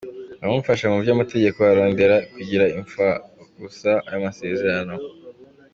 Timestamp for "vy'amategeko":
1.05-1.57